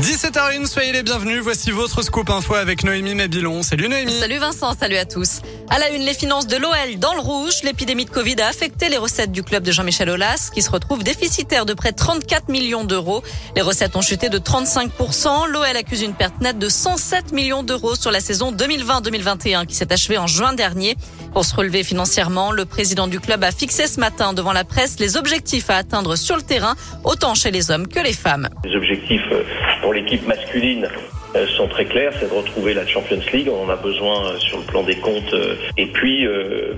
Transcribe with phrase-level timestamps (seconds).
[0.00, 1.40] 17h01, soyez les bienvenus.
[1.40, 3.62] Voici votre scoop info avec Noémie Mabilon.
[3.62, 4.12] Salut Noémie.
[4.12, 5.40] Salut Vincent, salut à tous.
[5.70, 7.62] À la une, les finances de l'OL dans le rouge.
[7.64, 11.02] L'épidémie de Covid a affecté les recettes du club de Jean-Michel Aulas, qui se retrouve
[11.02, 13.22] déficitaire de près de 34 millions d'euros.
[13.56, 15.48] Les recettes ont chuté de 35%.
[15.48, 19.90] L'OL accuse une perte nette de 107 millions d'euros sur la saison 2020-2021 qui s'est
[19.90, 20.94] achevée en juin dernier.
[21.32, 24.98] Pour se relever financièrement, le président du club a fixé ce matin devant la presse
[24.98, 28.48] les objectifs à atteindre sur le terrain, autant chez les hommes que les femmes.
[28.64, 29.42] Les objectifs euh,
[29.86, 30.88] pour l'équipe masculine
[31.36, 34.38] euh, sont très clairs, c'est de retrouver la Champions League, on en a besoin euh,
[34.40, 35.32] sur le plan des comptes,
[35.76, 36.26] et puis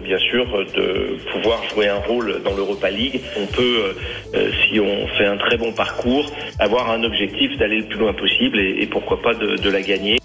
[0.04, 0.44] bien sûr
[0.76, 3.22] de pouvoir jouer un rôle dans l'Europa League.
[3.38, 3.96] On peut,
[4.34, 8.60] si on fait un très bon parcours, avoir un objectif d'aller le plus loin possible
[8.60, 10.18] et, pourquoi pas de, de la gagner.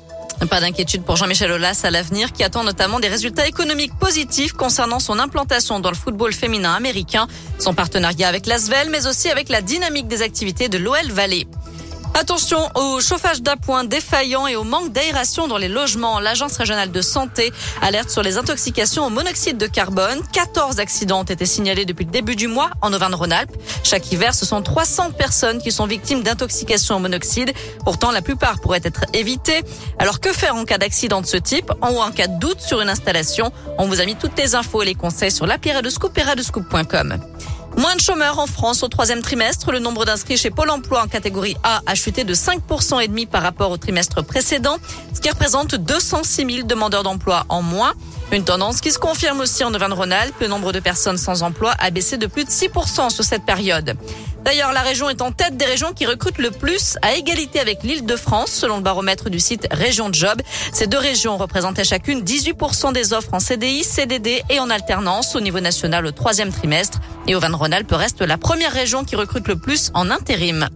[0.50, 5.00] Pas d'inquiétude pour Jean-Michel Aulas à l'avenir qui attend notamment des résultats économiques positifs concernant
[5.00, 7.28] son implantation dans le football féminin américain,
[7.60, 11.46] son partenariat avec l'Asvel mais aussi avec la dynamique des activités de l'OL Valley.
[12.16, 16.20] Attention au chauffage d'appoint défaillant et au manque d'aération dans les logements.
[16.20, 20.22] L'Agence régionale de santé alerte sur les intoxications au monoxyde de carbone.
[20.32, 23.56] 14 accidents ont été signalés depuis le début du mois en Auvergne-Rhône-Alpes.
[23.84, 27.52] Chaque hiver, ce sont 300 personnes qui sont victimes d'intoxication au monoxyde.
[27.84, 29.64] Pourtant, la plupart pourraient être évitées.
[29.98, 31.72] Alors que faire en cas d'accident de ce type?
[31.82, 33.52] Ou en cas de doute sur une installation?
[33.80, 35.72] On vous a mis toutes les infos et les conseils sur l'appli
[37.78, 39.72] Moins de chômeurs en France au troisième trimestre.
[39.72, 43.26] Le nombre d'inscrits chez Pôle emploi en catégorie A a chuté de 5% et demi
[43.26, 44.78] par rapport au trimestre précédent,
[45.14, 47.94] ce qui représente 206 000 demandeurs d'emploi en moins.
[48.32, 50.36] Une tendance qui se confirme aussi en Auvergne-Rhône-Alpes.
[50.40, 53.96] Le nombre de personnes sans emploi a baissé de plus de 6% sur cette période.
[54.44, 57.84] D'ailleurs, la région est en tête des régions qui recrutent le plus à égalité avec
[57.84, 60.42] l'île de France, selon le baromètre du site Région Job.
[60.74, 65.40] Ces deux régions représentaient chacune 18% des offres en CDI, CDD et en alternance au
[65.40, 67.00] niveau national au troisième trimestre.
[67.28, 70.68] Et Auvergne-Rhône-Alpes reste la première région qui recrute le plus en intérim.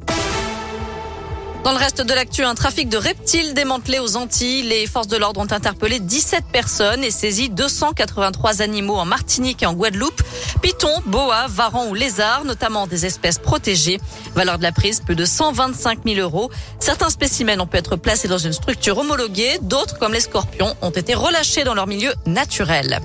[1.68, 4.62] Dans le reste de l'actu, un trafic de reptiles démantelé aux Antilles.
[4.62, 9.66] Les forces de l'ordre ont interpellé 17 personnes et saisi 283 animaux en Martinique et
[9.66, 10.22] en Guadeloupe.
[10.62, 14.00] Pitons, boas, varans ou lézards, notamment des espèces protégées.
[14.34, 16.50] Valeur de la prise, plus de 125 000 euros.
[16.80, 19.60] Certains spécimens ont pu être placés dans une structure homologuée.
[19.62, 23.02] D'autres, comme les scorpions, ont été relâchés dans leur milieu naturel.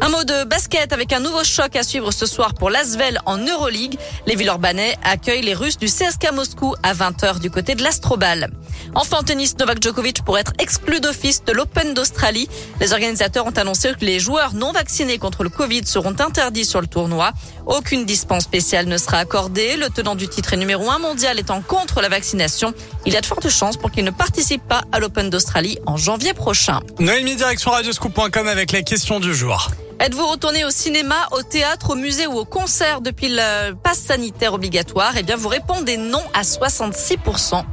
[0.00, 3.38] Un mot de basket avec un nouveau choc à suivre ce soir pour l'Asvel en
[3.38, 3.98] Euroleague.
[4.26, 8.50] Les Villeurbanais accueillent les Russes du CSK Moscou à 20h du côté de l'Astrobal.
[8.96, 12.48] Enfin, en tennis, Novak Djokovic pourrait être exclu d'office de l'Open d'Australie.
[12.80, 16.80] Les organisateurs ont annoncé que les joueurs non vaccinés contre le Covid seront interdits sur
[16.80, 17.32] le tournoi.
[17.66, 19.76] Aucune dispense spéciale ne sera accordée.
[19.76, 22.72] Le tenant du titre et numéro un mondial étant contre la vaccination,
[23.04, 25.96] il y a de fortes chances pour qu'il ne participe pas à l'Open d'Australie en
[25.96, 26.80] janvier prochain.
[27.00, 29.70] Noémie, direction radioscoop.com avec la question du jour.
[29.98, 34.54] Êtes-vous retourné au cinéma, au théâtre, au musée ou au concert depuis le pass sanitaire
[34.54, 35.14] obligatoire?
[35.16, 37.64] Eh bien, vous répondez non à 66%.